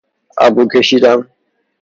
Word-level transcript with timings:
ابرو 0.45 0.65
کشیدن 0.73 1.27